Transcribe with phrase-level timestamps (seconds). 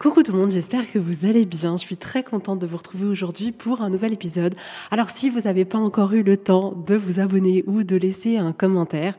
[0.00, 1.76] Coucou tout le monde, j'espère que vous allez bien.
[1.76, 4.54] Je suis très contente de vous retrouver aujourd'hui pour un nouvel épisode.
[4.90, 8.38] Alors si vous n'avez pas encore eu le temps de vous abonner ou de laisser
[8.38, 9.14] un commentaire,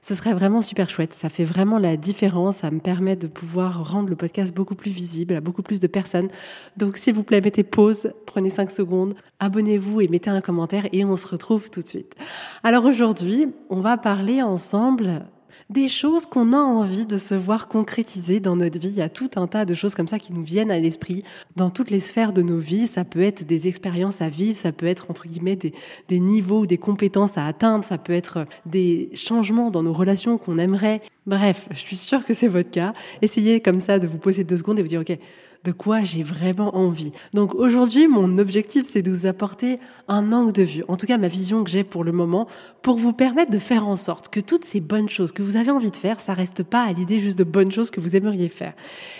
[0.00, 1.14] ce serait vraiment super chouette.
[1.14, 2.58] Ça fait vraiment la différence.
[2.58, 5.88] Ça me permet de pouvoir rendre le podcast beaucoup plus visible à beaucoup plus de
[5.88, 6.28] personnes.
[6.76, 11.04] Donc, s'il vous plaît, mettez pause, prenez 5 secondes, abonnez-vous et mettez un commentaire et
[11.04, 12.14] on se retrouve tout de suite.
[12.62, 15.26] Alors aujourd'hui, on va parler ensemble
[15.70, 18.88] des choses qu'on a envie de se voir concrétiser dans notre vie.
[18.88, 21.22] Il y a tout un tas de choses comme ça qui nous viennent à l'esprit
[21.54, 22.88] dans toutes les sphères de nos vies.
[22.88, 25.72] Ça peut être des expériences à vivre, ça peut être entre guillemets des,
[26.08, 30.38] des niveaux ou des compétences à atteindre, ça peut être des changements dans nos relations
[30.38, 31.02] qu'on aimerait.
[31.26, 32.92] Bref, je suis sûre que c'est votre cas.
[33.22, 35.16] Essayez comme ça de vous poser deux secondes et vous dire, OK,
[35.64, 37.12] de quoi j'ai vraiment envie.
[37.34, 41.18] Donc aujourd'hui, mon objectif, c'est de vous apporter un angle de vue, en tout cas
[41.18, 42.46] ma vision que j'ai pour le moment,
[42.82, 45.70] pour vous permettre de faire en sorte que toutes ces bonnes choses que vous avez
[45.70, 48.48] envie de faire, ça reste pas à l'idée juste de bonnes choses que vous aimeriez
[48.48, 48.74] faire.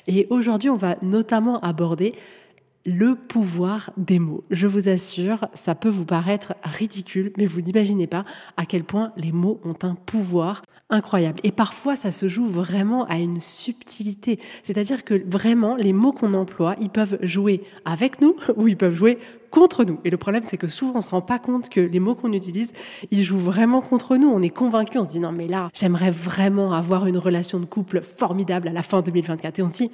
[0.07, 2.15] Et aujourd'hui, on va notamment aborder
[2.87, 4.45] le pouvoir des mots.
[4.51, 8.25] Je vous assure, ça peut vous paraître ridicule, mais vous n'imaginez pas
[8.57, 11.41] à quel point les mots ont un pouvoir incroyable.
[11.45, 14.41] Et parfois, ça se joue vraiment à une subtilité.
[14.63, 18.95] C'est-à-dire que vraiment, les mots qu'on emploie, ils peuvent jouer avec nous ou ils peuvent
[18.95, 19.19] jouer
[19.51, 19.99] contre nous.
[20.05, 22.33] Et le problème, c'est que souvent, on se rend pas compte que les mots qu'on
[22.33, 22.73] utilise,
[23.11, 24.29] ils jouent vraiment contre nous.
[24.29, 27.67] On est convaincu, on se dit non, mais là, j'aimerais vraiment avoir une relation de
[27.67, 29.59] couple formidable à la fin 2024.
[29.59, 29.91] Et on se dit,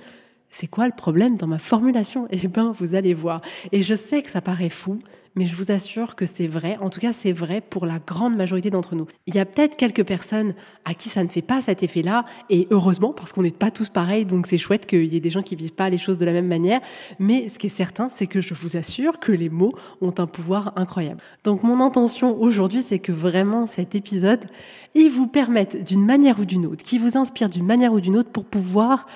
[0.58, 2.28] c'est quoi le problème dans ma formulation?
[2.36, 3.40] Eh bien, vous allez voir.
[3.72, 4.98] Et je sais que ça paraît fou,
[5.34, 6.78] mais je vous assure que c'est vrai.
[6.80, 9.06] En tout cas, c'est vrai pour la grande majorité d'entre nous.
[9.26, 12.68] Il y a peut-être quelques personnes à qui ça ne fait pas cet effet-là, et
[12.70, 15.42] heureusement, parce qu'on n'est pas tous pareils, donc c'est chouette qu'il y ait des gens
[15.42, 16.80] qui vivent pas les choses de la même manière.
[17.18, 20.26] Mais ce qui est certain, c'est que je vous assure que les mots ont un
[20.26, 21.20] pouvoir incroyable.
[21.44, 24.46] Donc mon intention aujourd'hui, c'est que vraiment cet épisode,
[24.94, 28.16] il vous permette d'une manière ou d'une autre, qui vous inspire d'une manière ou d'une
[28.16, 29.06] autre pour pouvoir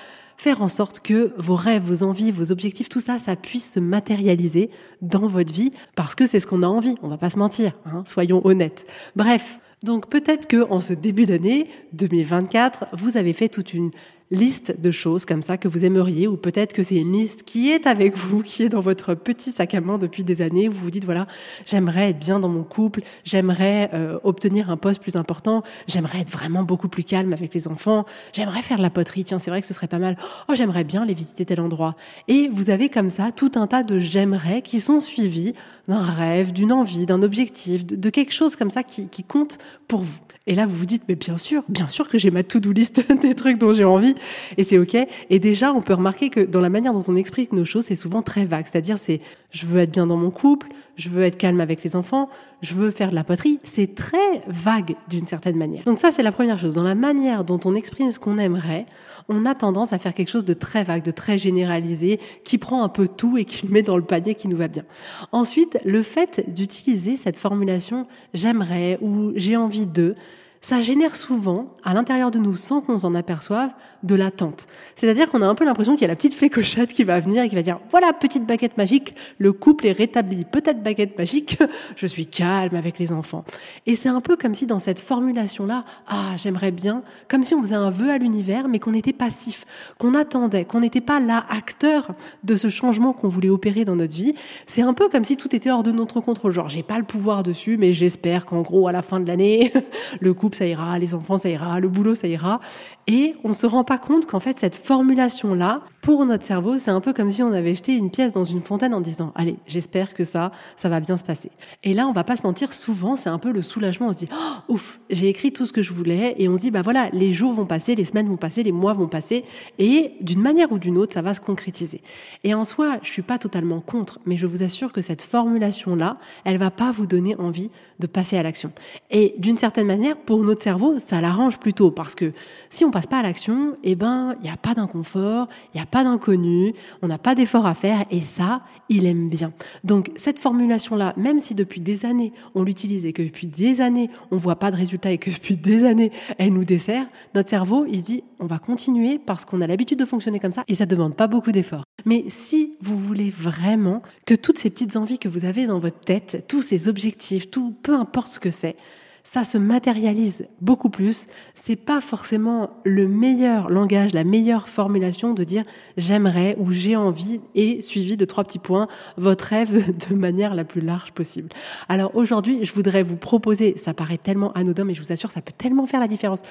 [0.41, 3.79] faire en sorte que vos rêves, vos envies, vos objectifs, tout ça, ça puisse se
[3.79, 4.71] matérialiser
[5.03, 6.95] dans votre vie parce que c'est ce qu'on a envie.
[7.03, 8.87] On va pas se mentir, hein, soyons honnêtes.
[9.15, 9.59] Bref.
[9.83, 13.91] Donc peut-être que en ce début d'année 2024, vous avez fait toute une
[14.31, 17.69] liste de choses comme ça que vous aimeriez, ou peut-être que c'est une liste qui
[17.69, 20.71] est avec vous, qui est dans votre petit sac à main depuis des années, où
[20.71, 21.27] vous vous dites, voilà,
[21.65, 26.31] j'aimerais être bien dans mon couple, j'aimerais euh, obtenir un poste plus important, j'aimerais être
[26.31, 29.61] vraiment beaucoup plus calme avec les enfants, j'aimerais faire de la poterie, tiens, c'est vrai
[29.61, 30.17] que ce serait pas mal,
[30.47, 31.95] oh, j'aimerais bien les visiter tel endroit.
[32.27, 35.53] Et vous avez comme ça tout un tas de j'aimerais qui sont suivis
[35.87, 40.01] d'un rêve, d'une envie, d'un objectif, de, quelque chose comme ça qui, qui compte pour
[40.01, 40.19] vous.
[40.47, 43.01] Et là, vous vous dites, mais bien sûr, bien sûr que j'ai ma to-do list
[43.21, 44.15] des trucs dont j'ai envie,
[44.57, 44.97] et c'est ok.
[45.29, 47.95] Et déjà, on peut remarquer que dans la manière dont on explique nos choses, c'est
[47.95, 48.65] souvent très vague.
[48.65, 49.21] C'est-à-dire, c'est,
[49.51, 52.29] je veux être bien dans mon couple, je veux être calme avec les enfants,
[52.61, 53.59] je veux faire de la poterie.
[53.63, 55.83] C'est très vague d'une certaine manière.
[55.83, 56.73] Donc ça, c'est la première chose.
[56.73, 58.85] Dans la manière dont on exprime ce qu'on aimerait,
[59.29, 62.83] on a tendance à faire quelque chose de très vague, de très généralisé, qui prend
[62.83, 64.83] un peu tout et qui le met dans le panier qui nous va bien.
[65.31, 70.15] Ensuite, le fait d'utiliser cette formulation j'aimerais ou j'ai envie de,
[70.59, 73.71] ça génère souvent, à l'intérieur de nous, sans qu'on s'en aperçoive,
[74.03, 74.67] de l'attente.
[74.95, 77.43] C'est-à-dire qu'on a un peu l'impression qu'il y a la petite flécochette qui va venir
[77.43, 80.45] et qui va dire, voilà, petite baguette magique, le couple est rétabli.
[80.45, 81.59] Peut-être baguette magique,
[81.95, 83.45] je suis calme avec les enfants.
[83.85, 87.61] Et c'est un peu comme si dans cette formulation-là, ah, j'aimerais bien, comme si on
[87.61, 89.65] faisait un vœu à l'univers, mais qu'on était passif,
[89.97, 92.13] qu'on attendait, qu'on n'était pas là acteur
[92.43, 94.33] de ce changement qu'on voulait opérer dans notre vie.
[94.65, 96.51] C'est un peu comme si tout était hors de notre contrôle.
[96.51, 99.73] Genre, j'ai pas le pouvoir dessus, mais j'espère qu'en gros, à la fin de l'année,
[100.19, 102.59] le couple ça ira, les enfants, ça ira, le boulot, ça ira.
[103.07, 107.01] Et on se rend pas compte qu'en fait, cette formulation-là, pour notre cerveau, c'est un
[107.01, 110.13] peu comme si on avait jeté une pièce dans une fontaine en disant, allez, j'espère
[110.13, 111.51] que ça, ça va bien se passer.
[111.83, 114.07] Et là, on va pas se mentir, souvent, c'est un peu le soulagement.
[114.07, 116.35] On se dit, oh, ouf, j'ai écrit tout ce que je voulais.
[116.37, 118.71] Et on se dit, bah voilà, les jours vont passer, les semaines vont passer, les
[118.71, 119.43] mois vont passer.
[119.77, 122.01] Et d'une manière ou d'une autre, ça va se concrétiser.
[122.45, 126.15] Et en soi, je suis pas totalement contre, mais je vous assure que cette formulation-là,
[126.45, 128.71] elle va pas vous donner envie de passer à l'action.
[129.11, 132.31] Et d'une certaine manière, pour notre cerveau, ça l'arrange plutôt parce que
[132.69, 135.83] si on passe pas à l'action, eh ben, il n'y a pas d'inconfort, il n'y
[135.83, 139.53] a pas d'inconnu, on n'a pas d'effort à faire et ça, il aime bien.
[139.83, 144.09] Donc, cette formulation-là, même si depuis des années, on l'utilise et que depuis des années,
[144.31, 147.05] on voit pas de résultat et que depuis des années, elle nous dessert,
[147.35, 150.51] notre cerveau, il se dit, on va continuer parce qu'on a l'habitude de fonctionner comme
[150.51, 151.83] ça et ça demande pas beaucoup d'efforts.
[152.05, 155.99] Mais si vous voulez vraiment que toutes ces petites envies que vous avez dans votre
[155.99, 158.75] tête, tous ces objectifs, tout, peu importe ce que c'est,
[159.23, 161.27] ça se matérialise beaucoup plus.
[161.55, 165.63] C'est pas forcément le meilleur langage, la meilleure formulation de dire
[165.97, 168.87] j'aimerais ou j'ai envie et suivi de trois petits points
[169.17, 171.49] votre rêve de manière la plus large possible.
[171.89, 175.41] Alors aujourd'hui, je voudrais vous proposer, ça paraît tellement anodin, mais je vous assure, ça
[175.41, 176.41] peut tellement faire la différence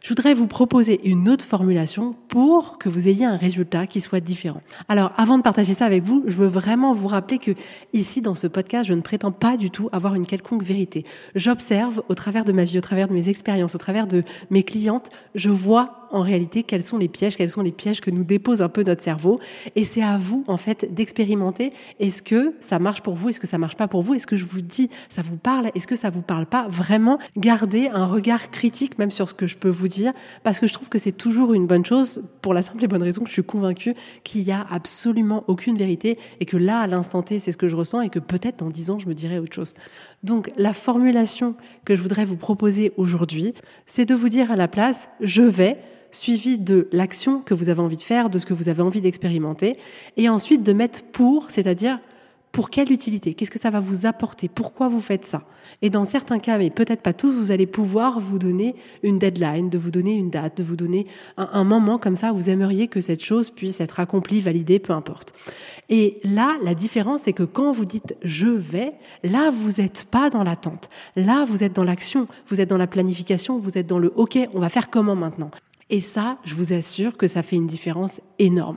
[0.00, 4.20] je voudrais vous proposer une autre formulation pour que vous ayez un résultat qui soit
[4.20, 4.62] différent.
[4.88, 7.50] Alors, avant de partager ça avec vous, je veux vraiment vous rappeler que
[7.92, 11.04] ici, dans ce podcast, je ne prétends pas du tout avoir une quelconque vérité.
[11.34, 14.62] J'observe au travers de ma vie, au travers de mes expériences, au travers de mes
[14.62, 18.24] clientes, je vois en réalité quels sont les pièges, quels sont les pièges que nous
[18.24, 19.38] dépose un peu notre cerveau.
[19.76, 21.72] Et c'est à vous, en fait, d'expérimenter.
[22.00, 23.28] Est-ce que ça marche pour vous?
[23.28, 24.14] Est-ce que ça marche pas pour vous?
[24.14, 25.70] Est-ce que je vous dis, ça vous parle?
[25.74, 26.66] Est-ce que ça vous parle pas?
[26.68, 30.12] Vraiment, gardez un regard critique même sur ce que je peux vous dire,
[30.42, 33.02] parce que je trouve que c'est toujours une bonne chose pour la simple et bonne
[33.02, 33.94] raison que je suis convaincue
[34.24, 37.68] qu'il y a absolument aucune vérité et que là, à l'instant T, c'est ce que
[37.68, 39.74] je ressens et que peut-être dans dix ans, je me dirais autre chose.
[40.22, 43.54] Donc, la formulation que je voudrais vous proposer aujourd'hui,
[43.86, 45.76] c'est de vous dire à la place, je vais,
[46.10, 49.00] suivi de l'action que vous avez envie de faire, de ce que vous avez envie
[49.00, 49.76] d'expérimenter,
[50.16, 51.98] et ensuite de mettre pour, c'est-à-dire
[52.52, 55.42] pour quelle utilité Qu'est-ce que ça va vous apporter Pourquoi vous faites ça
[55.82, 59.68] Et dans certains cas, mais peut-être pas tous, vous allez pouvoir vous donner une deadline,
[59.68, 61.06] de vous donner une date, de vous donner
[61.36, 64.78] un, un, moment comme ça où vous aimeriez que cette chose puisse être accomplie, validée,
[64.78, 65.34] peu importe.
[65.88, 70.30] Et là, la différence, c'est que quand vous dites je vais, là, vous n'êtes pas
[70.30, 70.88] dans l'attente.
[71.16, 74.38] Là, vous êtes dans l'action, vous êtes dans la planification, vous êtes dans le OK,
[74.54, 75.50] on va faire comment maintenant?
[75.90, 78.76] Et ça, je vous assure que ça fait une différence énorme.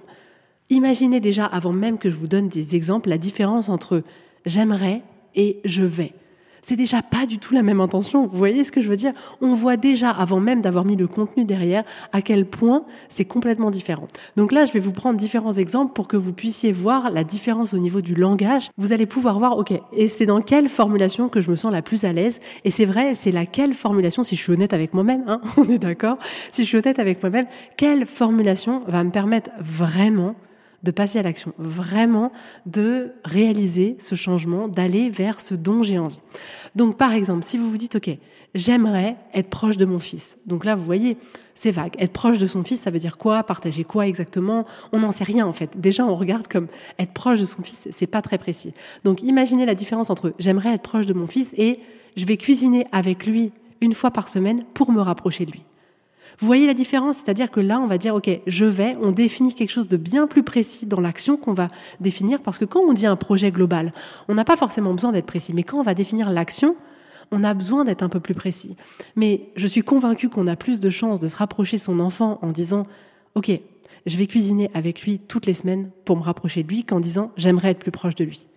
[0.69, 4.03] Imaginez déjà, avant même que je vous donne des exemples, la différence entre
[4.45, 5.01] j'aimerais
[5.35, 6.13] et je vais
[6.61, 8.27] c'est déjà pas du tout la même intention.
[8.27, 9.13] Vous voyez ce que je veux dire?
[9.41, 13.71] On voit déjà, avant même d'avoir mis le contenu derrière, à quel point c'est complètement
[13.71, 14.07] différent.
[14.35, 17.73] Donc là, je vais vous prendre différents exemples pour que vous puissiez voir la différence
[17.73, 18.69] au niveau du langage.
[18.77, 21.81] Vous allez pouvoir voir, ok, et c'est dans quelle formulation que je me sens la
[21.81, 22.39] plus à l'aise?
[22.63, 25.79] Et c'est vrai, c'est laquelle formulation, si je suis honnête avec moi-même, hein, on est
[25.79, 26.17] d'accord?
[26.51, 27.47] Si je suis honnête avec moi-même,
[27.77, 30.35] quelle formulation va me permettre vraiment
[30.83, 32.31] de passer à l'action, vraiment
[32.65, 36.21] de réaliser ce changement, d'aller vers ce dont j'ai envie.
[36.75, 38.09] Donc par exemple, si vous vous dites, OK,
[38.55, 40.37] j'aimerais être proche de mon fils.
[40.45, 41.17] Donc là, vous voyez,
[41.55, 41.95] c'est vague.
[41.99, 43.43] Être proche de son fils, ça veut dire quoi?
[43.43, 44.65] Partager quoi exactement?
[44.91, 45.79] On n'en sait rien en fait.
[45.79, 46.67] Déjà, on regarde comme
[46.99, 48.73] être proche de son fils, c'est pas très précis.
[49.03, 51.79] Donc imaginez la différence entre j'aimerais être proche de mon fils et
[52.15, 55.63] je vais cuisiner avec lui une fois par semaine pour me rapprocher de lui.
[56.41, 57.17] Vous voyez la différence?
[57.17, 60.25] C'est-à-dire que là, on va dire, OK, je vais, on définit quelque chose de bien
[60.25, 63.93] plus précis dans l'action qu'on va définir, parce que quand on dit un projet global,
[64.27, 66.75] on n'a pas forcément besoin d'être précis, mais quand on va définir l'action,
[67.31, 68.75] on a besoin d'être un peu plus précis.
[69.15, 72.51] Mais je suis convaincue qu'on a plus de chances de se rapprocher son enfant en
[72.51, 72.87] disant,
[73.35, 73.51] OK,
[74.07, 77.31] je vais cuisiner avec lui toutes les semaines pour me rapprocher de lui qu'en disant,
[77.37, 78.47] j'aimerais être plus proche de lui.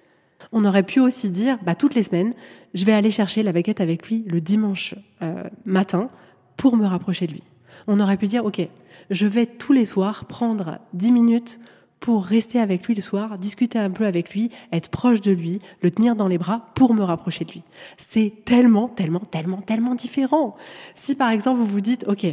[0.53, 2.33] On aurait pu aussi dire, bah, toutes les semaines,
[2.73, 6.09] je vais aller chercher la baguette avec lui le dimanche euh, matin
[6.57, 7.43] pour me rapprocher de lui
[7.87, 8.67] on aurait pu dire, OK,
[9.11, 11.61] je vais tous les soirs prendre 10 minutes
[12.01, 15.61] pour rester avec lui le soir, discuter un peu avec lui, être proche de lui,
[15.81, 17.63] le tenir dans les bras pour me rapprocher de lui.
[17.97, 20.55] C'est tellement, tellement, tellement, tellement différent.
[20.95, 22.27] Si par exemple vous vous dites, OK,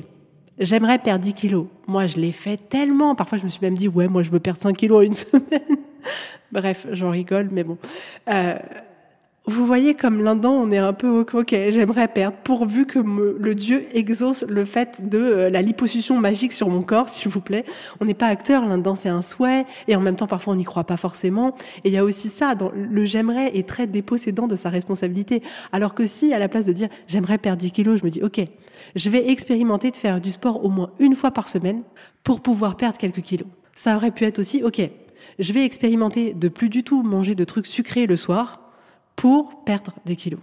[0.59, 1.67] j'aimerais perdre 10 kilos.
[1.87, 3.15] Moi, je l'ai fait tellement.
[3.15, 5.13] Parfois, je me suis même dit, ouais, moi, je veux perdre 5 kilos en une
[5.13, 5.77] semaine.
[6.51, 7.77] Bref, j'en rigole, mais bon.
[8.27, 8.55] Euh,
[9.45, 13.87] vous voyez comme là-dedans, on est un peu ok, j'aimerais perdre, pourvu que le Dieu
[13.91, 17.65] exauce le fait de euh, la liposuction magique sur mon corps, s'il vous plaît.
[17.99, 20.63] On n'est pas acteur là-dedans, c'est un souhait, et en même temps, parfois, on n'y
[20.63, 21.55] croit pas forcément.
[21.83, 25.41] Et il y a aussi ça, le j'aimerais est très dépossédant de sa responsabilité.
[25.71, 28.21] Alors que si, à la place de dire j'aimerais perdre 10 kilos, je me dis
[28.21, 28.41] ok,
[28.95, 31.81] je vais expérimenter de faire du sport au moins une fois par semaine
[32.23, 33.47] pour pouvoir perdre quelques kilos.
[33.73, 34.81] Ça aurait pu être aussi ok,
[35.39, 38.70] je vais expérimenter de plus du tout manger de trucs sucrés le soir
[39.21, 40.39] pour perdre des kilos.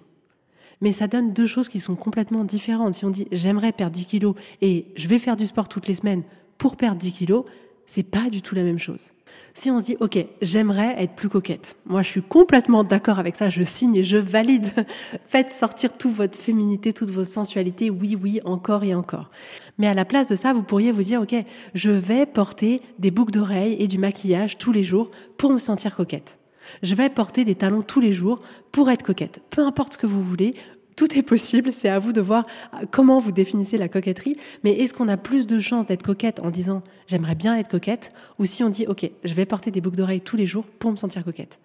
[0.81, 2.95] Mais ça donne deux choses qui sont complètement différentes.
[2.95, 5.95] Si on dit j'aimerais perdre 10 kilos et je vais faire du sport toutes les
[5.95, 6.23] semaines
[6.59, 7.45] pour perdre 10 kilos,
[7.87, 9.09] c'est pas du tout la même chose.
[9.53, 11.75] Si on se dit, OK, j'aimerais être plus coquette.
[11.87, 13.51] Moi, je suis complètement d'accord avec ça.
[13.51, 14.71] Je signe et je valide.
[15.27, 17.91] Faites sortir toute votre féminité, toute vos sensualités.
[17.91, 19.33] Oui, oui, encore et encore.
[19.79, 21.35] Mais à la place de ça, vous pourriez vous dire, OK,
[21.75, 25.97] je vais porter des boucles d'oreilles et du maquillage tous les jours pour me sentir
[25.97, 26.38] coquette.
[26.83, 28.41] Je vais porter des talons tous les jours
[28.73, 29.41] pour être coquette.
[29.51, 30.55] Peu importe ce que vous voulez,
[30.99, 32.45] tout est possible, c'est à vous de voir
[32.75, 36.41] euh, comment vous définissez la coquetterie, mais est-ce qu'on a plus de chances d'être coquette
[36.41, 38.11] en disant j'aimerais bien être coquette,
[38.41, 40.91] ou si on dit ok, je vais porter des boucles d'oreilles tous les jours pour
[40.91, 41.61] me sentir coquette?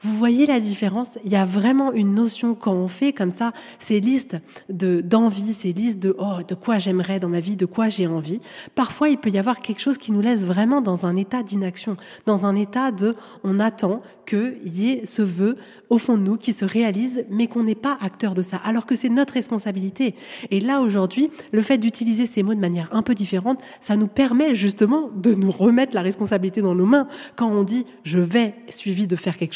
[0.00, 1.18] Vous voyez la différence?
[1.24, 4.36] Il y a vraiment une notion quand on fait comme ça ces listes
[4.68, 8.06] de d'envie, ces listes de oh de quoi j'aimerais dans ma vie, de quoi j'ai
[8.06, 8.40] envie.
[8.74, 11.96] Parfois, il peut y avoir quelque chose qui nous laisse vraiment dans un état d'inaction,
[12.26, 15.56] dans un état de on attend qu'il y ait ce vœu
[15.88, 18.86] au fond de nous qui se réalise, mais qu'on n'est pas acteur de ça, alors
[18.86, 20.14] que c'est notre responsabilité.
[20.50, 24.06] Et là, aujourd'hui, le fait d'utiliser ces mots de manière un peu différente, ça nous
[24.06, 27.08] permet justement de nous remettre la responsabilité dans nos mains.
[27.36, 29.54] Quand on dit je vais suivi de faire quelque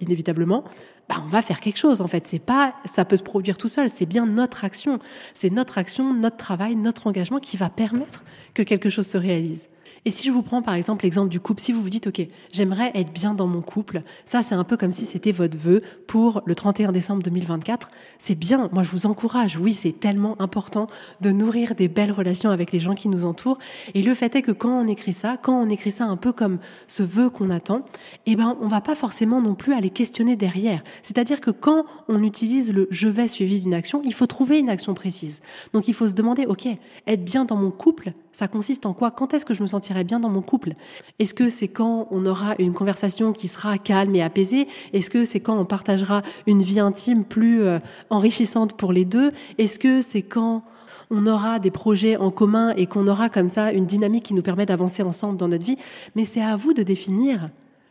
[0.00, 0.64] inévitablement,
[1.08, 2.00] bah, on va faire quelque chose.
[2.00, 3.88] En fait, c'est pas, ça peut se produire tout seul.
[3.88, 4.98] C'est bien notre action.
[5.34, 9.68] C'est notre action, notre travail, notre engagement qui va permettre que quelque chose se réalise.
[10.04, 12.26] Et si je vous prends par exemple l'exemple du couple, si vous vous dites, OK,
[12.52, 15.82] j'aimerais être bien dans mon couple, ça c'est un peu comme si c'était votre vœu
[16.06, 17.90] pour le 31 décembre 2024.
[18.18, 20.88] C'est bien, moi je vous encourage, oui, c'est tellement important
[21.20, 23.58] de nourrir des belles relations avec les gens qui nous entourent.
[23.94, 26.32] Et le fait est que quand on écrit ça, quand on écrit ça un peu
[26.32, 27.84] comme ce vœu qu'on attend,
[28.26, 30.82] eh ben, on va pas forcément non plus aller questionner derrière.
[31.02, 34.68] C'est-à-dire que quand on utilise le je vais suivi d'une action, il faut trouver une
[34.68, 35.40] action précise.
[35.72, 36.66] Donc il faut se demander, OK,
[37.06, 39.10] être bien dans mon couple, ça consiste en quoi?
[39.10, 40.74] Quand est-ce que je me sentirai bien dans mon couple?
[41.18, 44.68] Est-ce que c'est quand on aura une conversation qui sera calme et apaisée?
[44.92, 47.80] Est-ce que c'est quand on partagera une vie intime plus euh,
[48.10, 49.32] enrichissante pour les deux?
[49.58, 50.62] Est-ce que c'est quand
[51.10, 54.42] on aura des projets en commun et qu'on aura comme ça une dynamique qui nous
[54.42, 55.76] permet d'avancer ensemble dans notre vie?
[56.14, 57.46] Mais c'est à vous de définir.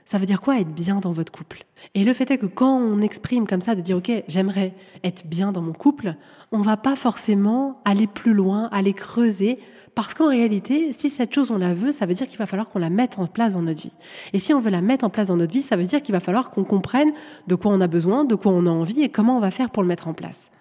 [0.05, 1.65] Ça veut dire quoi être bien dans votre couple?
[1.93, 4.73] Et le fait est que quand on exprime comme ça, de dire ok, j'aimerais
[5.03, 6.15] être bien dans mon couple,
[6.53, 9.59] on va pas forcément aller plus loin, aller creuser
[9.97, 12.69] parce qu'en réalité, si cette chose on la veut, ça veut dire qu'il va falloir
[12.69, 13.93] qu'on la mette en place dans notre vie.
[14.31, 16.13] Et si on veut la mettre en place dans notre vie, ça veut dire qu'il
[16.13, 17.11] va falloir qu'on comprenne
[17.47, 19.71] de quoi on a besoin, de quoi on a envie et comment on va faire
[19.71, 20.51] pour le mettre en place.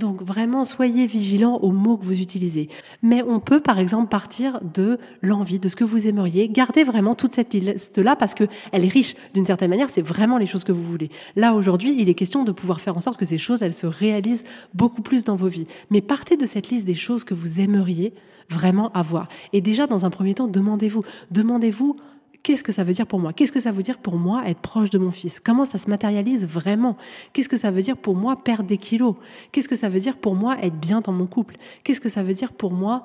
[0.00, 2.70] Donc vraiment, soyez vigilants aux mots que vous utilisez.
[3.02, 6.48] Mais on peut par exemple partir de l'envie, de ce que vous aimeriez.
[6.48, 9.90] Gardez vraiment toute cette liste-là parce que elle est riche d'une certaine manière.
[9.90, 11.10] C'est vraiment les choses que vous voulez.
[11.36, 13.86] Là aujourd'hui, il est question de pouvoir faire en sorte que ces choses, elles se
[13.86, 15.66] réalisent beaucoup plus dans vos vies.
[15.90, 18.14] Mais partez de cette liste des choses que vous aimeriez
[18.48, 19.28] vraiment avoir.
[19.52, 21.96] Et déjà, dans un premier temps, demandez-vous, demandez-vous
[22.42, 23.32] qu'est-ce que ça veut dire pour moi?
[23.32, 25.40] Qu'est-ce que ça veut dire pour moi être proche de mon fils?
[25.40, 26.96] Comment ça se matérialise vraiment?
[27.32, 29.14] Qu'est-ce que ça veut dire pour moi perdre des kilos?
[29.52, 31.56] Qu'est-ce que ça veut dire pour moi être bien dans mon couple?
[31.84, 33.02] Qu'est-ce que ça veut dire pour moi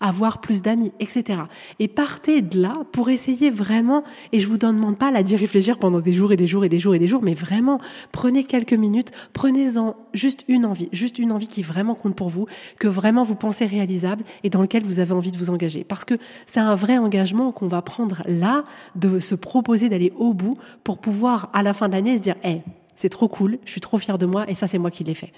[0.00, 1.40] avoir plus d'amis, etc.
[1.78, 5.78] Et partez de là pour essayer vraiment, et je vous demande pas là d'y réfléchir
[5.78, 7.80] pendant des jours et des jours et des jours et des jours, mais vraiment,
[8.12, 12.46] prenez quelques minutes, prenez-en juste une envie, juste une envie qui vraiment compte pour vous,
[12.78, 15.84] que vraiment vous pensez réalisable et dans lequel vous avez envie de vous engager.
[15.84, 16.14] Parce que
[16.46, 18.64] c'est un vrai engagement qu'on va prendre là,
[18.94, 22.36] de se proposer d'aller au bout pour pouvoir, à la fin de l'année, se dire,
[22.44, 22.62] hé,
[22.94, 25.14] c'est trop cool, je suis trop fière de moi et ça, c'est moi qui l'ai
[25.14, 25.32] fait.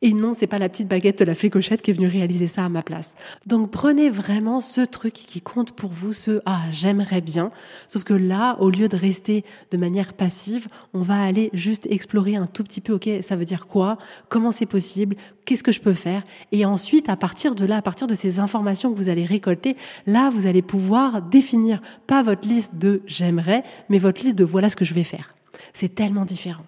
[0.00, 2.64] Et non, c'est pas la petite baguette de la flécochette qui est venue réaliser ça
[2.64, 3.14] à ma place.
[3.46, 7.50] Donc prenez vraiment ce truc qui compte pour vous, ce ah j'aimerais bien.
[7.88, 12.36] Sauf que là, au lieu de rester de manière passive, on va aller juste explorer
[12.36, 12.92] un tout petit peu.
[12.92, 13.98] Ok, ça veut dire quoi?
[14.28, 15.16] Comment c'est possible?
[15.44, 16.22] Qu'est-ce que je peux faire?
[16.52, 19.76] Et ensuite, à partir de là, à partir de ces informations que vous allez récolter,
[20.06, 24.70] là, vous allez pouvoir définir pas votre liste de j'aimerais, mais votre liste de voilà
[24.70, 25.34] ce que je vais faire.
[25.72, 26.66] C'est tellement différent.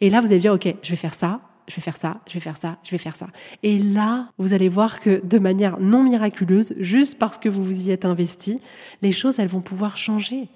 [0.00, 2.34] Et là, vous allez dire, OK, je vais faire ça, je vais faire ça, je
[2.34, 3.28] vais faire ça, je vais faire ça.
[3.62, 7.88] Et là, vous allez voir que de manière non miraculeuse, juste parce que vous vous
[7.88, 8.60] y êtes investi,
[9.02, 10.48] les choses, elles vont pouvoir changer.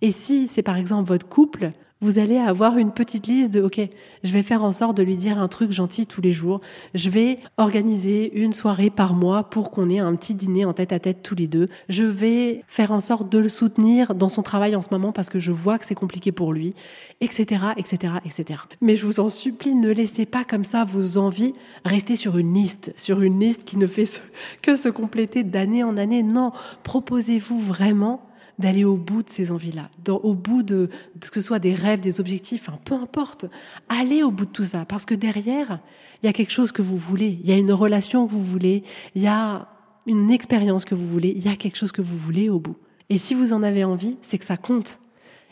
[0.00, 1.72] Et si c'est par exemple votre couple,
[2.02, 3.78] vous allez avoir une petite liste de, OK,
[4.24, 6.60] je vais faire en sorte de lui dire un truc gentil tous les jours.
[6.94, 10.92] Je vais organiser une soirée par mois pour qu'on ait un petit dîner en tête
[10.92, 11.66] à tête tous les deux.
[11.90, 15.28] Je vais faire en sorte de le soutenir dans son travail en ce moment parce
[15.28, 16.74] que je vois que c'est compliqué pour lui,
[17.20, 18.60] etc., etc., etc.
[18.80, 21.52] Mais je vous en supplie, ne laissez pas comme ça vos envies
[21.84, 24.22] rester sur une liste, sur une liste qui ne fait
[24.62, 26.22] que se compléter d'année en année.
[26.22, 26.52] Non,
[26.82, 28.22] proposez-vous vraiment
[28.60, 30.88] d'aller au bout de ces envies-là, au bout de,
[31.22, 33.46] ce que ce soit des rêves, des objectifs, enfin, peu importe.
[33.88, 35.80] Allez au bout de tout ça, parce que derrière,
[36.22, 38.44] il y a quelque chose que vous voulez, il y a une relation que vous
[38.44, 39.68] voulez, il y a
[40.06, 42.76] une expérience que vous voulez, il y a quelque chose que vous voulez au bout.
[43.08, 45.00] Et si vous en avez envie, c'est que ça compte.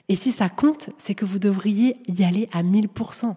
[0.09, 3.35] Et si ça compte, c'est que vous devriez y aller à 1000%.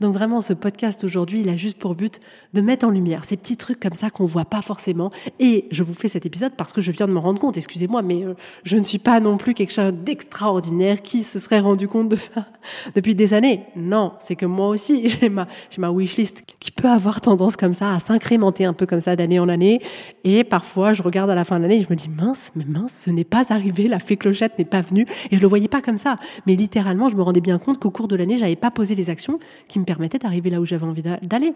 [0.00, 2.20] Donc vraiment, ce podcast aujourd'hui, il a juste pour but
[2.54, 5.10] de mettre en lumière ces petits trucs comme ça qu'on voit pas forcément.
[5.38, 8.02] Et je vous fais cet épisode parce que je viens de me rendre compte, excusez-moi,
[8.02, 11.88] mais euh, je ne suis pas non plus quelque chose d'extraordinaire qui se serait rendu
[11.88, 12.46] compte de ça
[12.94, 13.64] depuis des années.
[13.74, 17.74] Non, c'est que moi aussi, j'ai ma, j'ai ma wishlist qui peut avoir tendance comme
[17.74, 19.80] ça à s'incrémenter un peu comme ça d'année en année.
[20.24, 22.64] Et parfois, je regarde à la fin de l'année et je me dis, mince, mais
[22.64, 25.06] mince, ce n'est pas arrivé, la fée clochette n'est pas venue.
[25.30, 26.18] Et je le voyais pas comme ça.
[26.46, 29.10] Mais littéralement, je me rendais bien compte qu'au cours de l'année, j'avais pas posé les
[29.10, 29.38] actions
[29.68, 31.54] qui me permettait d'arriver là où j'avais envie d'aller.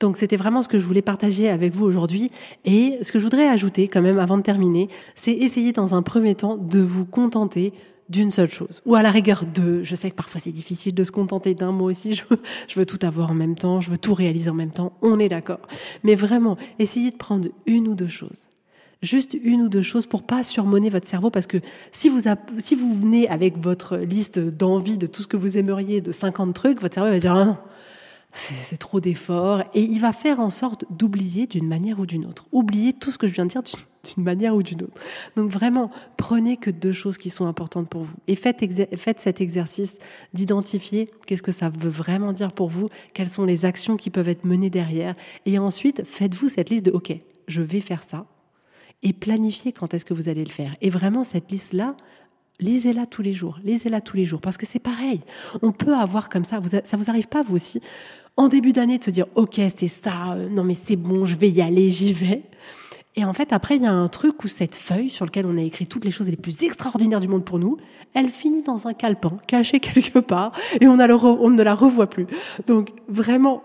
[0.00, 2.30] Donc c'était vraiment ce que je voulais partager avec vous aujourd'hui.
[2.64, 6.02] Et ce que je voudrais ajouter quand même avant de terminer, c'est essayer dans un
[6.02, 7.72] premier temps de vous contenter
[8.08, 8.82] d'une seule chose.
[8.86, 9.82] Ou à la rigueur deux.
[9.82, 12.14] Je sais que parfois c'est difficile de se contenter d'un mot aussi.
[12.16, 14.72] Je veux, je veux tout avoir en même temps, je veux tout réaliser en même
[14.72, 14.92] temps.
[15.02, 15.60] On est d'accord.
[16.04, 18.48] Mais vraiment, essayez de prendre une ou deux choses
[19.02, 21.58] juste une ou deux choses pour pas surmonner votre cerveau parce que
[21.92, 22.20] si vous,
[22.58, 26.54] si vous venez avec votre liste d'envie de tout ce que vous aimeriez de 50
[26.54, 27.62] trucs, votre cerveau va dire ah
[28.36, 32.46] c'est trop d'efforts et il va faire en sorte d'oublier d'une manière ou d'une autre.
[32.52, 35.00] Oublier tout ce que je viens de dire d'une manière ou d'une autre.
[35.36, 38.62] Donc vraiment, prenez que deux choses qui sont importantes pour vous et faites,
[38.96, 39.98] faites cet exercice
[40.34, 44.28] d'identifier qu'est-ce que ça veut vraiment dire pour vous, quelles sont les actions qui peuvent
[44.28, 45.14] être menées derrière
[45.46, 47.16] et ensuite faites-vous cette liste de OK,
[47.48, 48.26] je vais faire ça,
[49.02, 50.76] et planifiez quand est-ce que vous allez le faire.
[50.80, 51.96] Et vraiment, cette liste-là,
[52.60, 55.20] lisez-la tous les jours, lisez-la tous les jours, parce que c'est pareil.
[55.62, 57.80] On peut avoir comme ça, vous, ça vous arrive pas vous aussi,
[58.36, 61.36] en début d'année, de se dire, ok, c'est ça, euh, non mais c'est bon, je
[61.36, 62.42] vais y aller, j'y vais.
[63.18, 65.56] Et en fait, après, il y a un truc où cette feuille sur laquelle on
[65.56, 67.78] a écrit toutes les choses les plus extraordinaires du monde pour nous,
[68.12, 72.26] elle finit dans un calepin, caché quelque part, et on ne la revoit plus.
[72.66, 73.62] Donc, vraiment,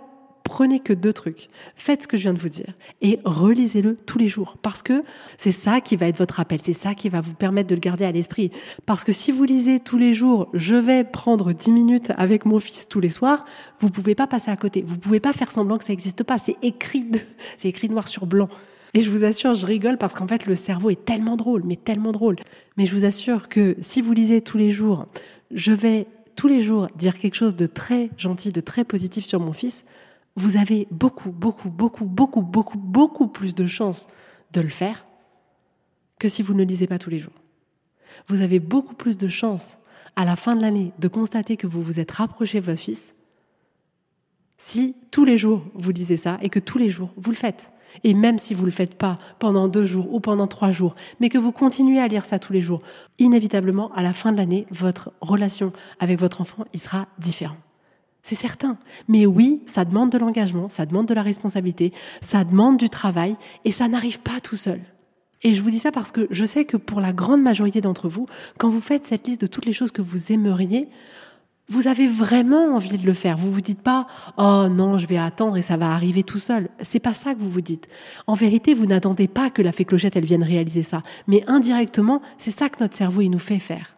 [0.51, 1.48] prenez que deux trucs.
[1.75, 5.05] Faites ce que je viens de vous dire et relisez-le tous les jours parce que
[5.38, 7.79] c'est ça qui va être votre appel, c'est ça qui va vous permettre de le
[7.79, 8.51] garder à l'esprit.
[8.86, 12.60] Parce que si vous lisez tous les jours, je vais prendre dix minutes avec mon
[12.60, 13.46] fils tous les soirs,
[13.79, 14.84] vous pouvez pas passer à côté.
[14.86, 16.38] Vous pouvez pas faire semblant que ça n'existe pas.
[16.38, 17.20] C'est écrit, de,
[17.58, 18.50] c'est écrit noir sur blanc.
[18.93, 21.77] Et je vous assure, je rigole parce qu'en fait, le cerveau est tellement drôle, mais
[21.77, 22.36] tellement drôle.
[22.75, 25.05] Mais je vous assure que si vous lisez tous les jours,
[25.50, 29.39] je vais tous les jours dire quelque chose de très gentil, de très positif sur
[29.39, 29.86] mon fils,
[30.35, 34.07] vous avez beaucoup, beaucoup, beaucoup, beaucoup, beaucoup, beaucoup plus de chances
[34.53, 35.05] de le faire
[36.19, 37.33] que si vous ne lisez pas tous les jours.
[38.27, 39.77] Vous avez beaucoup plus de chances
[40.15, 43.15] à la fin de l'année de constater que vous vous êtes rapproché de votre fils
[44.57, 47.72] si tous les jours vous lisez ça et que tous les jours vous le faites.
[48.03, 50.96] Et même si vous ne le faites pas pendant deux jours ou pendant trois jours,
[51.20, 52.81] mais que vous continuez à lire ça tous les jours,
[53.20, 57.57] inévitablement, à la fin de l'année, votre relation avec votre enfant, il sera différent.
[58.24, 58.77] C'est certain.
[59.07, 63.36] Mais oui, ça demande de l'engagement, ça demande de la responsabilité, ça demande du travail
[63.66, 64.81] et ça n'arrive pas tout seul.
[65.44, 68.10] Et je vous dis ça parce que je sais que pour la grande majorité d'entre
[68.10, 68.27] vous,
[68.60, 70.88] quand vous faites cette liste de toutes les choses que vous aimeriez,
[71.68, 73.38] vous avez vraiment envie de le faire.
[73.38, 74.05] Vous vous dites pas
[74.38, 77.40] "Oh non, je vais attendre et ça va arriver tout seul." C'est pas ça que
[77.40, 77.88] vous vous dites.
[78.27, 82.22] En vérité, vous n'attendez pas que la fée clochette elle vienne réaliser ça, mais indirectement,
[82.38, 83.96] c'est ça que notre cerveau il nous fait faire.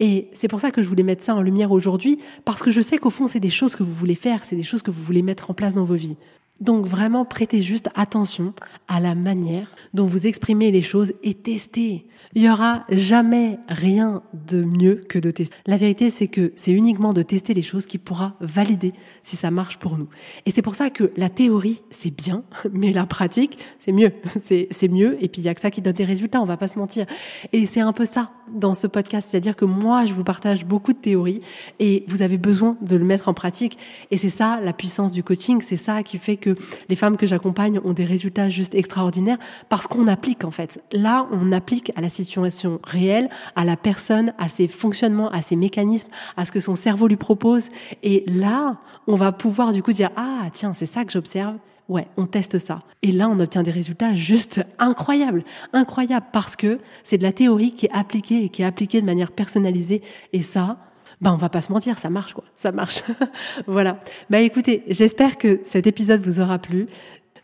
[0.00, 2.80] Et c'est pour ça que je voulais mettre ça en lumière aujourd'hui, parce que je
[2.80, 5.02] sais qu'au fond, c'est des choses que vous voulez faire, c'est des choses que vous
[5.02, 6.16] voulez mettre en place dans vos vies.
[6.60, 8.54] Donc vraiment, prêtez juste attention
[8.86, 12.06] à la manière dont vous exprimez les choses et testez.
[12.34, 15.54] Il y aura jamais rien de mieux que de tester.
[15.66, 18.92] La vérité, c'est que c'est uniquement de tester les choses qui pourra valider
[19.24, 20.08] si ça marche pour nous.
[20.46, 24.12] Et c'est pour ça que la théorie, c'est bien, mais la pratique, c'est mieux.
[24.70, 25.16] C'est mieux.
[25.22, 26.78] Et puis, il y a que ça qui donne des résultats, on va pas se
[26.78, 27.06] mentir.
[27.52, 29.28] Et c'est un peu ça dans ce podcast.
[29.30, 31.40] C'est-à-dire que moi, je vous partage beaucoup de théories
[31.80, 33.78] et vous avez besoin de le mettre en pratique.
[34.10, 35.60] Et c'est ça, la puissance du coaching.
[35.60, 36.43] C'est ça qui fait que
[36.88, 40.82] les femmes que j'accompagne ont des résultats juste extraordinaires parce qu'on applique, en fait.
[40.92, 45.56] Là, on applique à la situation réelle, à la personne, à ses fonctionnements, à ses
[45.56, 47.70] mécanismes, à ce que son cerveau lui propose.
[48.02, 51.56] Et là, on va pouvoir du coup dire, ah, tiens, c'est ça que j'observe.
[51.88, 52.80] Ouais, on teste ça.
[53.02, 55.44] Et là, on obtient des résultats juste incroyables.
[55.74, 59.06] Incroyables parce que c'est de la théorie qui est appliquée et qui est appliquée de
[59.06, 60.02] manière personnalisée.
[60.32, 60.78] Et ça,
[61.24, 63.02] ben on va pas se mentir, ça marche quoi, ça marche.
[63.66, 63.98] voilà.
[64.28, 66.86] Bah écoutez, j'espère que cet épisode vous aura plu.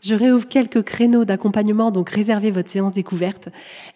[0.02, 3.48] Je réouvre quelques créneaux d'accompagnement, donc réservez votre séance découverte.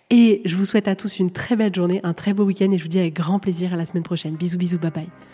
[0.09, 2.79] Et je vous souhaite à tous une très belle journée, un très beau week-end et
[2.79, 4.37] je vous dis avec grand plaisir à la semaine prochaine.
[4.37, 5.34] Bisous, bisous, bye bye.